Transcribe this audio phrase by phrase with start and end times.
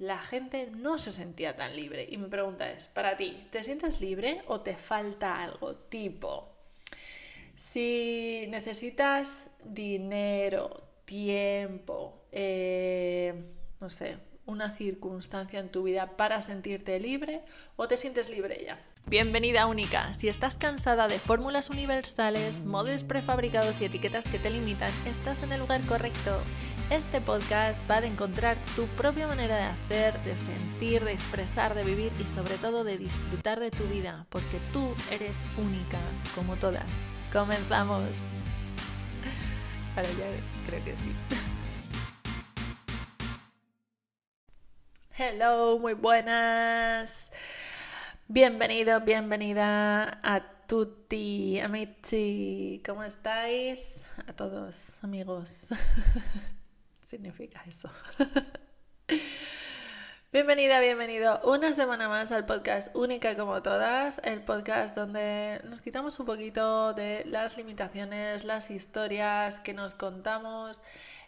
[0.00, 2.08] la gente no se sentía tan libre.
[2.10, 5.76] Y mi pregunta es, para ti, ¿te sientes libre o te falta algo?
[5.76, 6.48] Tipo,
[7.54, 13.34] si necesitas dinero, tiempo, eh,
[13.78, 14.16] no sé,
[14.46, 17.42] una circunstancia en tu vida para sentirte libre
[17.76, 18.82] o te sientes libre ya.
[19.06, 20.14] Bienvenida única.
[20.14, 25.52] Si estás cansada de fórmulas universales, modos prefabricados y etiquetas que te limitan, estás en
[25.52, 26.40] el lugar correcto.
[26.90, 31.84] Este podcast va a encontrar tu propia manera de hacer, de sentir, de expresar, de
[31.84, 36.00] vivir y sobre todo de disfrutar de tu vida, porque tú eres única,
[36.34, 36.84] como todas.
[37.32, 38.02] Comenzamos.
[39.96, 40.26] Ahora ya
[40.66, 41.14] creo que sí.
[45.16, 47.30] Hello, muy buenas.
[48.26, 52.82] Bienvenido, bienvenida a tutti, amici.
[52.84, 54.02] ¿Cómo estáis?
[54.26, 55.66] A todos, amigos.
[57.10, 57.90] significa eso.
[60.32, 66.20] Bienvenida, bienvenido una semana más al podcast Única como todas, el podcast donde nos quitamos
[66.20, 70.82] un poquito de las limitaciones, las historias que nos contamos,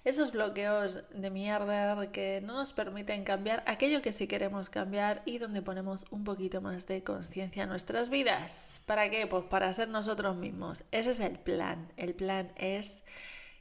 [0.04, 5.38] esos bloqueos de mierda que no nos permiten cambiar aquello que sí queremos cambiar y
[5.38, 8.82] donde ponemos un poquito más de conciencia en nuestras vidas.
[8.86, 9.26] ¿Para qué?
[9.26, 10.84] Pues para ser nosotros mismos.
[10.92, 11.92] Ese es el plan.
[11.96, 13.02] El plan es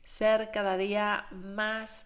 [0.04, 2.06] ser cada día más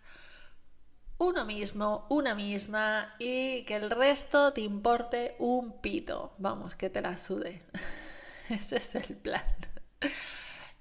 [1.18, 6.34] uno mismo, una misma y que el resto te importe un pito.
[6.38, 7.62] Vamos, que te la sude.
[8.50, 9.44] Ese es el plan.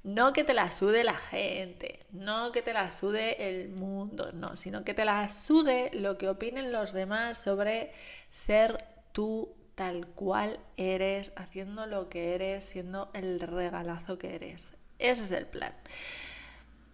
[0.02, 4.54] No que te la sude la gente, no que te la sude el mundo, no,
[4.54, 7.90] sino que te la sude lo que opinen los demás sobre
[8.28, 14.72] ser tú tal cual eres, haciendo lo que eres, siendo el regalazo que eres.
[14.98, 15.74] Ese es el plan.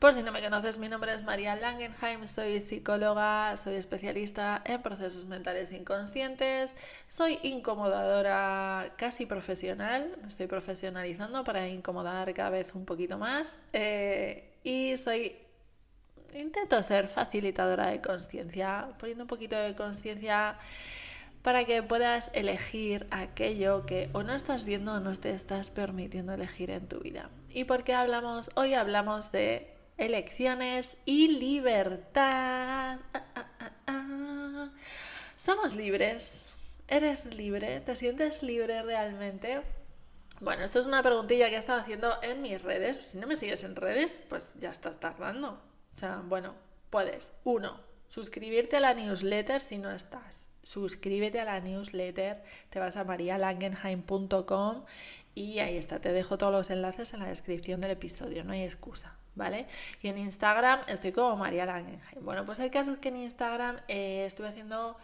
[0.00, 4.80] Por si no me conoces, mi nombre es María Langenheim, soy psicóloga, soy especialista en
[4.80, 6.74] procesos mentales inconscientes,
[7.06, 14.54] soy incomodadora casi profesional, me estoy profesionalizando para incomodar cada vez un poquito más eh,
[14.64, 15.36] y soy
[16.32, 20.56] intento ser facilitadora de conciencia, poniendo un poquito de conciencia
[21.42, 26.32] para que puedas elegir aquello que o no estás viendo o no te estás permitiendo
[26.32, 27.28] elegir en tu vida.
[27.52, 28.50] ¿Y por qué hablamos?
[28.54, 32.98] Hoy hablamos de elecciones y libertad.
[33.12, 34.70] Ah, ah, ah,
[35.36, 36.54] Somos libres.
[36.88, 37.80] ¿Eres libre?
[37.80, 39.62] ¿Te sientes libre realmente?
[40.40, 42.96] Bueno, esto es una preguntilla que he estado haciendo en mis redes.
[42.96, 45.50] Si no me sigues en redes, pues ya estás tardando.
[45.92, 46.54] O sea, bueno,
[46.88, 47.32] puedes.
[47.44, 47.78] Uno,
[48.08, 50.48] suscribirte a la newsletter si no estás.
[50.62, 54.84] Suscríbete a la newsletter, te vas a marialangenheim.com
[55.34, 58.64] y ahí está, te dejo todos los enlaces en la descripción del episodio, no hay
[58.64, 59.19] excusa.
[59.34, 59.66] ¿Vale?
[60.02, 62.24] Y en Instagram estoy como María Langenheim.
[62.24, 64.96] Bueno, pues el caso es que en Instagram eh, estuve haciendo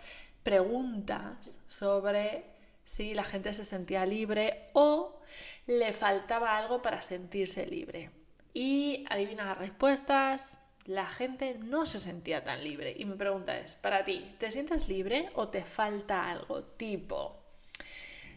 [0.42, 2.44] preguntas sobre
[2.84, 5.20] si la gente se sentía libre o
[5.66, 8.10] le faltaba algo para sentirse libre.
[8.54, 12.94] Y adivina las respuestas, la gente no se sentía tan libre.
[12.96, 16.62] Y mi pregunta es, para ti, ¿te sientes libre o te falta algo?
[16.62, 17.42] Tipo,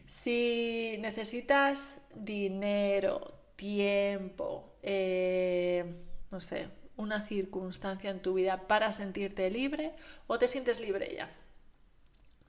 [0.05, 9.95] si necesitas dinero, tiempo, eh, no sé, una circunstancia en tu vida para sentirte libre
[10.27, 11.29] o te sientes libre ya.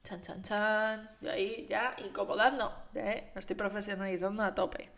[0.03, 1.11] Chan, chan, chan.
[1.21, 2.73] Yo ahí ya incomodando.
[2.95, 3.31] ¿eh?
[3.35, 4.91] Me estoy profesionalizando a tope.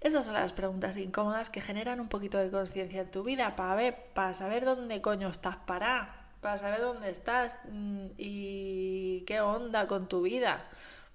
[0.00, 3.74] Estas son las preguntas incómodas que generan un poquito de conciencia en tu vida para
[3.74, 9.86] ver, para saber dónde coño estás para, para saber dónde estás mm, y qué onda
[9.86, 10.68] con tu vida.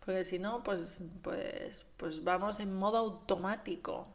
[0.04, 4.08] Porque si no, pues, pues, pues vamos en modo automático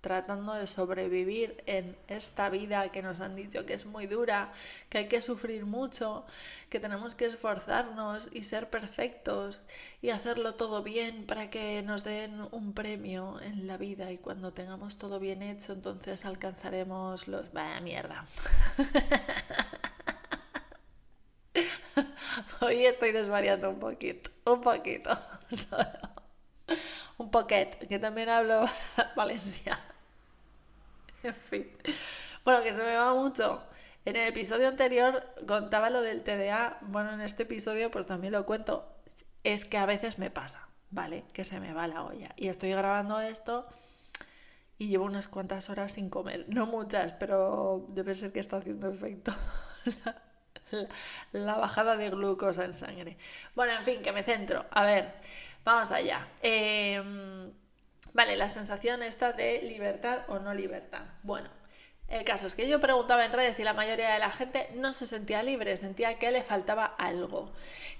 [0.00, 4.52] tratando de sobrevivir en esta vida que nos han dicho que es muy dura,
[4.88, 6.24] que hay que sufrir mucho,
[6.68, 9.64] que tenemos que esforzarnos y ser perfectos
[10.02, 14.52] y hacerlo todo bien para que nos den un premio en la vida y cuando
[14.52, 17.52] tengamos todo bien hecho entonces alcanzaremos los...
[17.52, 18.24] Vaya mierda.
[22.60, 25.18] Hoy estoy desvariando un poquito, un poquito,
[27.18, 28.64] Un poquet, que también hablo
[29.16, 29.89] valenciano.
[31.22, 31.70] en fin.
[32.44, 33.62] Bueno, que se me va mucho.
[34.04, 36.78] En el episodio anterior contaba lo del TDA.
[36.82, 38.88] Bueno, en este episodio pues también lo cuento.
[39.44, 41.24] Es que a veces me pasa, ¿vale?
[41.32, 42.32] Que se me va la olla.
[42.36, 43.66] Y estoy grabando esto
[44.78, 46.46] y llevo unas cuantas horas sin comer.
[46.48, 49.32] No muchas, pero debe ser que está haciendo efecto.
[51.32, 53.18] la, bajada de glucosa en sangre.
[53.54, 54.64] Bueno, en fin, que me centro.
[54.70, 55.12] A ver,
[55.64, 56.26] vamos allá.
[56.42, 57.50] Eh,
[58.12, 61.04] Vale, la sensación esta de libertad o no libertad.
[61.22, 61.50] Bueno,
[62.08, 64.92] El caso es que yo preguntaba en redes y la mayoría de la gente no
[64.92, 67.52] se sentía libre, sentía que le faltaba algo,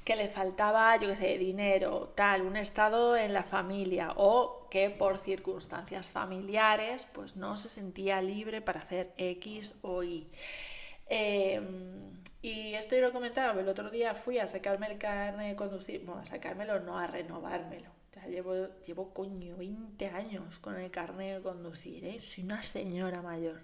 [0.04, 4.90] que le faltaba, yo qué sé, dinero, tal, un estado en la familia o que
[4.90, 10.28] por circunstancias familiares pues no se sentía libre para hacer X o Y.
[11.06, 15.56] Em, y esto yo lo comentaba, el otro día fui a sacarme el carne de
[15.56, 17.99] conducir, bueno, a sacármelo, no a renovármelo.
[18.28, 22.20] Llevo, llevo coño 20 años con el carnet de conducir, ¿eh?
[22.20, 23.62] soy una señora mayor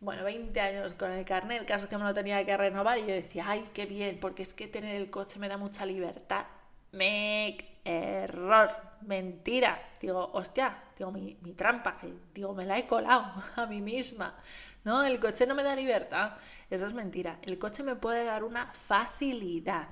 [0.00, 2.98] bueno, 20 años con el carnet, el caso es que me lo tenía que renovar
[2.98, 5.84] y yo decía, ay, qué bien, porque es que tener el coche me da mucha
[5.84, 6.46] libertad.
[6.92, 8.70] Me error,
[9.02, 9.80] mentira.
[10.00, 14.36] Digo, hostia, digo, mi, mi trampa, que digo, me la he colado a mí misma.
[14.84, 16.36] No, el coche no me da libertad.
[16.70, 17.38] Eso es mentira.
[17.42, 19.88] El coche me puede dar una facilidad.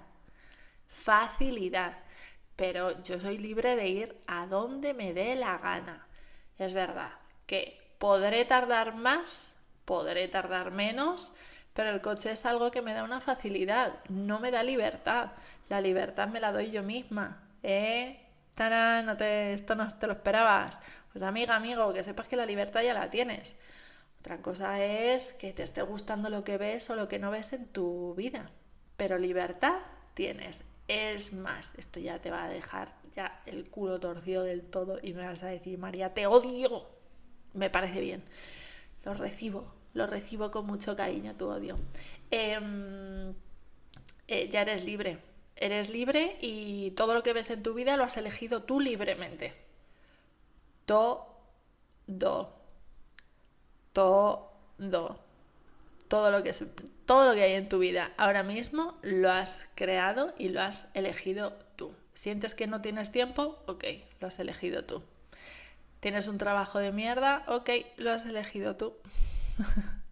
[0.86, 1.98] Facilidad.
[2.56, 6.06] Pero yo soy libre de ir a donde me dé la gana.
[6.58, 7.12] Es verdad
[7.46, 9.56] que podré tardar más
[9.86, 11.32] podré tardar menos,
[11.72, 15.32] pero el coche es algo que me da una facilidad, no me da libertad.
[15.70, 17.42] La libertad me la doy yo misma.
[17.62, 18.20] ¿Eh?
[18.58, 20.80] No te, esto no te lo esperabas.
[21.12, 23.54] Pues amiga, amigo, que sepas que la libertad ya la tienes.
[24.20, 27.52] Otra cosa es que te esté gustando lo que ves o lo que no ves
[27.52, 28.50] en tu vida.
[28.96, 29.78] Pero libertad
[30.14, 30.64] tienes.
[30.88, 35.14] Es más, esto ya te va a dejar ya el culo torcido del todo y
[35.14, 36.86] me vas a decir, María, te odio.
[37.54, 38.22] Me parece bien.
[39.04, 41.78] Lo recibo, lo recibo con mucho cariño, tu odio.
[42.30, 43.34] Em,
[44.28, 45.18] eh, ya eres libre.
[45.56, 49.54] Eres libre y todo lo que ves en tu vida lo has elegido tú libremente.
[50.84, 51.26] Todo.
[53.92, 55.25] Todo.
[56.08, 56.52] Todo lo, que
[57.04, 60.88] todo lo que hay en tu vida ahora mismo lo has creado y lo has
[60.94, 61.94] elegido tú.
[62.14, 63.62] ¿Sientes que no tienes tiempo?
[63.66, 63.84] Ok,
[64.20, 65.02] lo has elegido tú.
[66.00, 67.44] ¿Tienes un trabajo de mierda?
[67.48, 68.94] Ok, lo has elegido tú.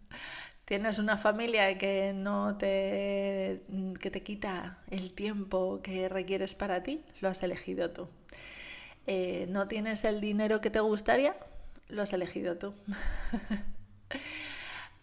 [0.65, 3.61] tienes una familia que no te
[4.01, 8.09] que te quita el tiempo que requieres para ti, lo has elegido tú.
[9.07, 11.35] Eh, no tienes el dinero que te gustaría,
[11.87, 12.73] lo has elegido tú.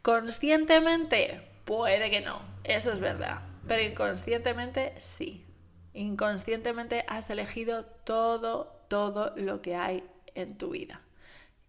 [0.02, 5.46] Conscientemente, puede que no, eso es verdad, pero inconscientemente sí.
[5.94, 10.02] Inconscientemente has elegido todo, todo lo que hay
[10.34, 11.02] en tu vida.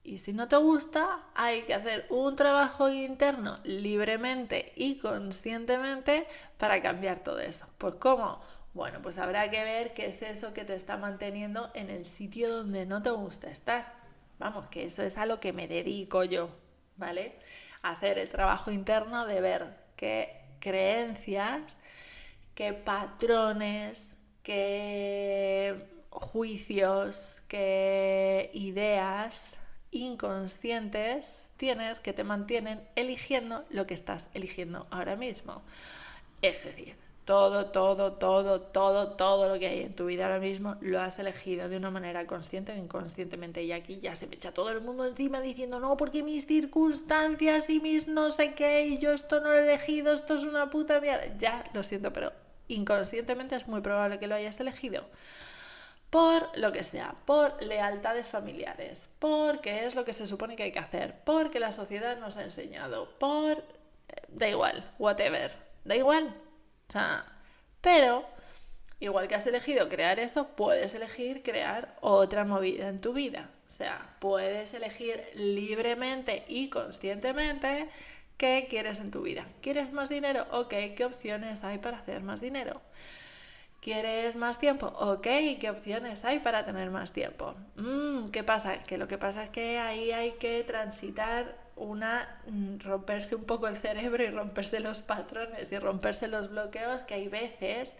[0.04, 6.26] Y si no te gusta, hay que hacer un trabajo interno libremente y conscientemente
[6.58, 7.68] para cambiar todo eso.
[7.78, 8.42] Pues ¿cómo?
[8.74, 12.50] Bueno, pues habrá que ver qué es eso que te está manteniendo en el sitio
[12.50, 13.94] donde no te gusta estar.
[14.40, 16.50] Vamos, que eso es a lo que me dedico yo,
[16.98, 17.38] ¿vale?
[17.84, 21.78] Hacer el trabajo interno de ver qué creencias,
[22.56, 29.58] qué patrones, qué juicios, qué ideas
[29.92, 35.62] inconscientes tienes que te mantienen eligiendo lo que estás eligiendo ahora mismo.
[36.42, 40.76] Es decir, todo, todo, todo, todo, todo lo que hay en tu vida ahora mismo
[40.82, 43.64] lo has elegido de una manera consciente o inconscientemente.
[43.64, 47.70] Y aquí ya se me echa todo el mundo encima diciendo, no, porque mis circunstancias
[47.70, 50.70] y mis no sé qué, y yo esto no lo he elegido, esto es una
[50.70, 51.38] puta mierda.
[51.38, 52.32] Ya, lo siento, pero
[52.68, 55.06] inconscientemente es muy probable que lo hayas elegido
[56.14, 60.72] por lo que sea, por lealtades familiares, porque es lo que se supone que hay
[60.72, 63.58] que hacer, porque la sociedad nos ha enseñado, por...
[63.58, 65.52] Eh, da igual, whatever,
[65.86, 66.43] da igual.
[66.94, 67.26] O sea,
[67.82, 68.24] pero
[69.00, 73.50] igual que has elegido crear eso, puedes elegir crear otra movida en tu vida.
[73.68, 77.90] O sea, puedes elegir libremente y conscientemente
[78.38, 79.48] qué quieres en tu vida.
[79.64, 80.46] ¿Quieres más dinero?
[80.52, 82.80] Ok, ¿qué opciones hay para hacer más dinero?
[83.82, 84.86] ¿Quieres más tiempo?
[84.86, 85.26] Ok,
[85.60, 87.56] ¿qué opciones hay para tener más tiempo?
[87.76, 88.84] Mm, ¿Qué pasa?
[88.84, 93.68] Que lo que pasa es que ahí hay que transitar una, mm, romperse un poco
[93.68, 97.96] el cerebro y romperse los patrones y romperse los bloqueos que hay veces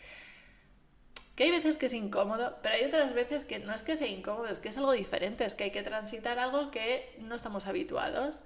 [1.36, 4.08] que hay veces que es incómodo, pero hay otras veces que no es que sea
[4.08, 7.66] incómodo, es que es algo diferente, es que hay que transitar algo que no estamos
[7.66, 8.42] habituados.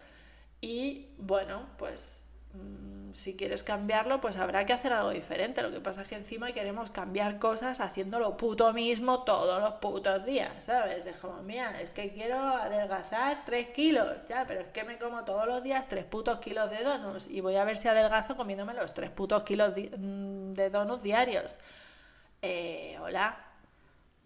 [0.61, 2.26] Y bueno, pues
[3.17, 5.63] si quieres cambiarlo, pues habrá que hacer algo diferente.
[5.63, 9.73] Lo que pasa es que encima queremos cambiar cosas haciendo lo puto mismo todos los
[9.75, 11.05] putos días, ¿sabes?
[11.05, 15.25] Es como, mira, es que quiero adelgazar 3 kilos, ya, pero es que me como
[15.25, 18.75] todos los días 3 putos kilos de donuts y voy a ver si adelgazo comiéndome
[18.75, 21.57] los 3 putos kilos mm, de donuts diarios.
[22.43, 23.46] Eh, hola,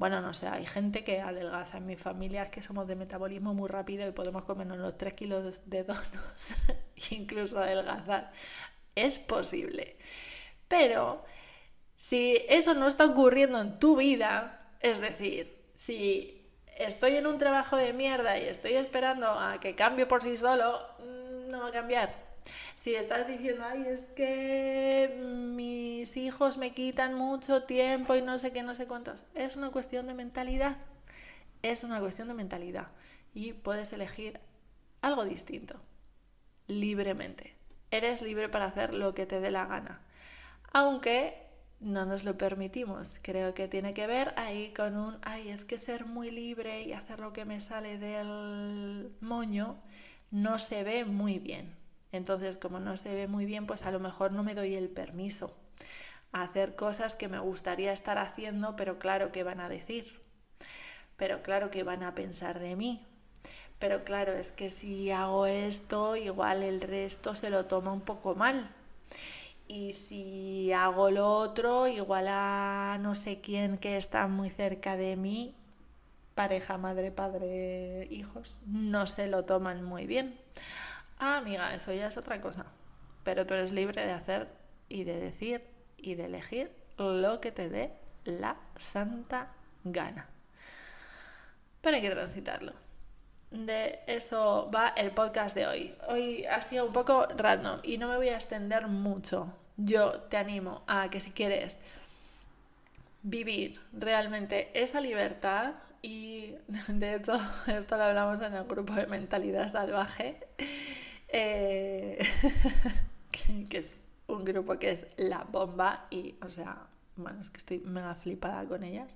[0.01, 3.53] bueno, no sé, hay gente que adelgaza en mi familia, es que somos de metabolismo
[3.53, 6.55] muy rápido y podemos comernos los 3 kilos de donos,
[7.12, 8.31] incluso adelgazar.
[8.96, 9.98] Es posible.
[10.67, 11.24] Pero
[11.96, 17.77] si eso no está ocurriendo en tu vida, es decir, si estoy en un trabajo
[17.77, 21.72] de mierda y estoy esperando a que cambie por sí solo, mm, no va a
[21.72, 22.10] cambiar.
[22.75, 25.19] Si estás diciendo, ay, es que
[25.55, 29.69] mis hijos me quitan mucho tiempo y no sé qué, no sé cuántos, es una
[29.69, 30.77] cuestión de mentalidad.
[31.62, 32.88] Es una cuestión de mentalidad.
[33.33, 34.39] Y puedes elegir
[35.01, 35.79] algo distinto,
[36.67, 37.55] libremente.
[37.91, 40.01] Eres libre para hacer lo que te dé la gana.
[40.74, 43.19] Aunque no nos lo permitimos.
[43.21, 46.93] Creo que tiene que ver ahí con un, ay, es que ser muy libre y
[46.93, 49.81] hacer lo que me sale del moño
[50.29, 51.80] no se ve muy bien.
[52.12, 54.89] Entonces, como no se ve muy bien, pues a lo mejor no me doy el
[54.89, 55.56] permiso
[56.32, 60.22] a hacer cosas que me gustaría estar haciendo, pero claro que van a decir,
[61.18, 63.06] pero claro que van a pensar de mí.
[63.80, 68.36] Pero claro, es que si hago esto, igual el resto se lo toma un poco
[68.36, 68.70] mal
[69.72, 75.15] y si hago lo otro, igual a no sé quién que está muy cerca de
[75.15, 75.56] mí,
[76.36, 80.38] pareja, madre, padre, hijos, no se lo toman muy bien.
[81.24, 82.66] Ah, amiga, eso ya es otra cosa.
[83.24, 84.50] Pero tú eres libre de hacer
[84.90, 85.63] y de decir
[85.96, 87.94] y de elegir lo que te dé
[88.25, 90.28] la santa gana.
[91.82, 92.74] Pero hay que transitarlo.
[93.51, 95.96] De eso va el podcast de hoy.
[96.10, 100.38] Hoy ha sido un poco random y no me voy a extender mucho yo te
[100.38, 101.78] animo a que si quieres
[103.24, 106.56] vivir realmente esa libertad, y
[106.88, 107.34] de hecho
[107.68, 110.48] esto lo hablamos en el grupo de mentalidad salvaje,
[111.31, 112.19] eh,
[113.69, 117.79] que es un grupo que es la bomba y, o sea, bueno, es que estoy
[117.79, 119.15] mega flipada con ellas.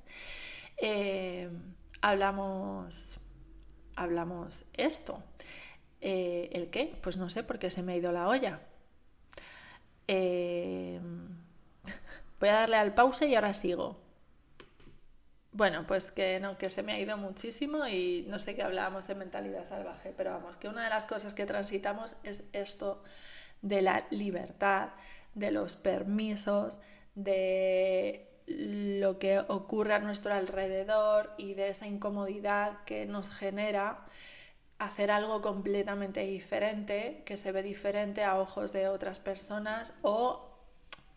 [0.78, 1.50] Eh,
[2.02, 3.20] hablamos,
[3.96, 5.24] hablamos esto.
[6.02, 6.98] Eh, ¿El qué?
[7.02, 8.62] Pues no sé, porque se me ha ido la olla.
[10.08, 11.00] Voy
[12.50, 14.05] a darle al pause y ahora sigo.
[15.56, 19.08] Bueno, pues que no, que se me ha ido muchísimo y no sé qué hablábamos
[19.08, 23.02] de mentalidad salvaje, pero vamos, que una de las cosas que transitamos es esto
[23.62, 24.90] de la libertad,
[25.34, 26.80] de los permisos,
[27.16, 34.04] de lo que ocurre a nuestro alrededor y de esa incomodidad que nos genera
[34.78, 40.50] hacer algo completamente diferente, que se ve diferente a ojos de otras personas o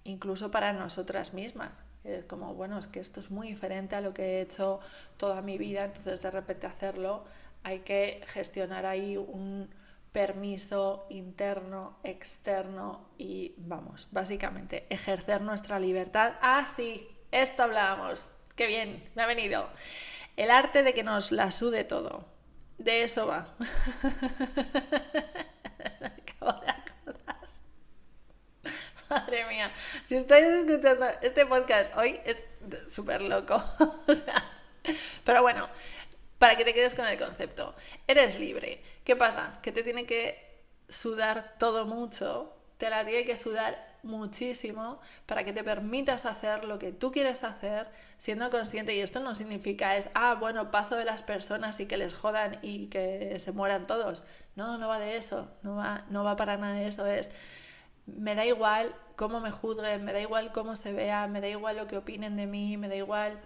[0.05, 1.88] incluso para nosotras mismas.
[2.05, 4.81] Es como, bueno, es que esto es muy diferente a lo que he hecho
[5.17, 7.25] toda mi vida, entonces de repente hacerlo
[7.65, 9.69] hay que gestionar ahí un
[10.13, 16.35] permiso interno, externo y vamos, básicamente ejercer nuestra libertad.
[16.41, 18.31] Ah, sí, esto hablábamos.
[18.57, 19.69] Qué bien, me ha venido.
[20.37, 22.25] El arte de que nos la sude todo.
[22.79, 23.55] De eso va.
[29.11, 29.73] Madre mía,
[30.07, 32.45] si estáis escuchando este podcast hoy es
[32.89, 33.63] súper loco.
[34.07, 34.45] o sea,
[35.25, 35.69] pero bueno,
[36.39, 37.75] para que te quedes con el concepto,
[38.07, 38.83] eres libre.
[39.05, 39.53] ¿Qué pasa?
[39.63, 45.53] Que te tiene que sudar todo mucho, te la tiene que sudar muchísimo para que
[45.53, 48.95] te permitas hacer lo que tú quieres hacer siendo consciente.
[48.95, 52.59] Y esto no significa es, ah, bueno, paso de las personas y que les jodan
[52.63, 54.25] y que se mueran todos.
[54.55, 57.07] No, no va de eso, no va, no va para nada de eso.
[57.07, 57.31] Es,
[58.17, 61.77] me da igual cómo me juzguen, me da igual cómo se vea, me da igual
[61.77, 63.41] lo que opinen de mí, me da igual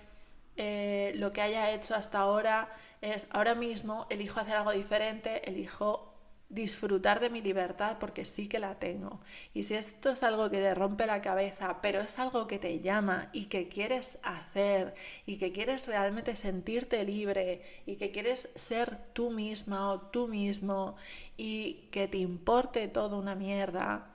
[0.57, 2.69] eh, lo que haya hecho hasta ahora.
[3.01, 6.13] Es ahora mismo elijo hacer algo diferente, elijo
[6.53, 9.21] disfrutar de mi libertad porque sí que la tengo.
[9.55, 12.81] Y si esto es algo que te rompe la cabeza, pero es algo que te
[12.81, 18.99] llama y que quieres hacer y que quieres realmente sentirte libre y que quieres ser
[19.15, 20.97] tú misma o tú mismo
[21.39, 24.12] y que te importe todo una mierda,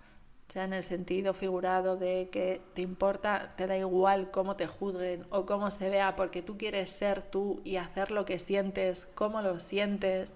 [0.64, 5.46] en el sentido figurado de que te importa, te da igual cómo te juzguen o
[5.46, 9.60] cómo se vea, porque tú quieres ser tú y hacer lo que sientes, cómo lo
[9.60, 10.34] sientes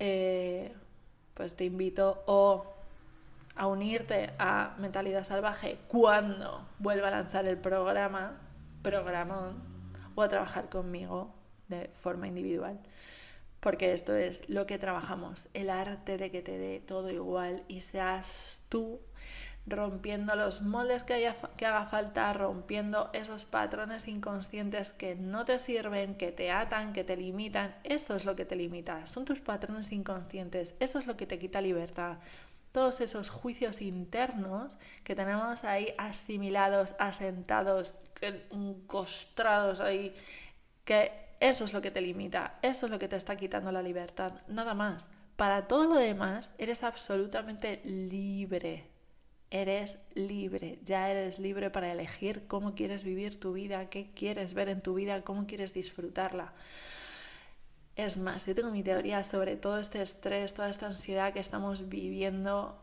[0.00, 0.72] eh,
[1.34, 2.64] pues te invito o
[3.54, 8.38] a unirte a Mentalidad Salvaje cuando vuelva a lanzar el programa,
[8.82, 9.62] programón,
[10.14, 11.32] o a trabajar conmigo
[11.68, 12.80] de forma individual.
[13.60, 17.82] Porque esto es lo que trabajamos, el arte de que te dé todo igual y
[17.82, 19.00] seas tú
[19.66, 25.58] rompiendo los moldes que, haya, que haga falta, rompiendo esos patrones inconscientes que no te
[25.58, 27.74] sirven, que te atan, que te limitan.
[27.84, 31.38] Eso es lo que te limita, son tus patrones inconscientes, eso es lo que te
[31.38, 32.18] quita libertad.
[32.72, 37.96] Todos esos juicios internos que tenemos ahí asimilados, asentados,
[38.50, 40.14] encostrados ahí,
[40.84, 43.82] que eso es lo que te limita, eso es lo que te está quitando la
[43.82, 45.08] libertad, nada más.
[45.36, 48.90] Para todo lo demás, eres absolutamente libre
[49.50, 54.68] eres libre, ya eres libre para elegir cómo quieres vivir tu vida, qué quieres ver
[54.68, 56.52] en tu vida, cómo quieres disfrutarla.
[57.96, 61.88] Es más, yo tengo mi teoría sobre todo este estrés, toda esta ansiedad que estamos
[61.88, 62.78] viviendo,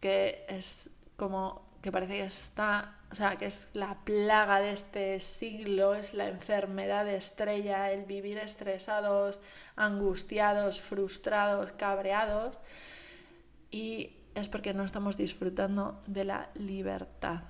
[0.00, 5.20] que es como que parece que está, o sea, que es la plaga de este
[5.20, 9.40] siglo, es la enfermedad estrella, el vivir estresados,
[9.76, 12.58] angustiados, frustrados, cabreados,
[13.70, 17.42] y es porque no estamos disfrutando de la libertad.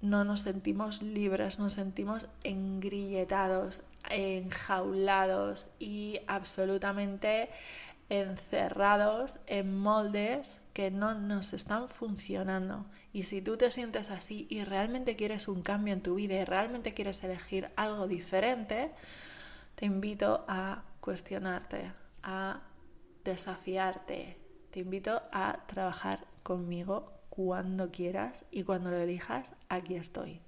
[0.00, 7.50] No nos sentimos libres, nos sentimos engrilletados, enjaulados y absolutamente
[8.08, 12.86] encerrados en moldes que no nos están funcionando.
[13.12, 16.44] Y si tú te sientes así y realmente quieres un cambio en tu vida y
[16.44, 18.92] realmente quieres elegir algo diferente,
[19.74, 21.92] te invito a cuestionarte,
[22.22, 22.60] a
[23.24, 24.38] desafiarte.
[24.70, 30.40] Te invito a trabajar conmigo cuando quieras y cuando lo elijas, aquí estoy.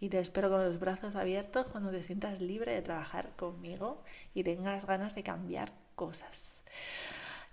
[0.00, 4.02] Y te espero con los brazos abiertos cuando te sientas libre de trabajar conmigo
[4.34, 6.62] y tengas ganas de cambiar cosas.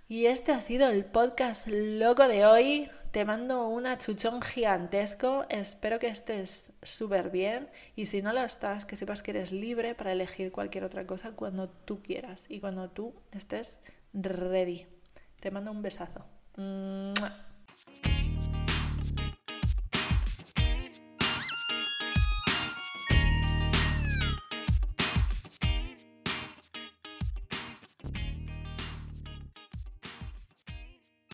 [0.08, 2.90] Y este ha sido el podcast loco de hoy.
[3.12, 5.46] Te mando un achuchón gigantesco.
[5.48, 7.68] Espero que estés súper bien.
[7.96, 11.32] Y si no lo estás, que sepas que eres libre para elegir cualquier otra cosa
[11.32, 13.78] cuando tú quieras y cuando tú estés
[14.12, 14.86] ready.
[15.40, 16.24] Te mando un besazo.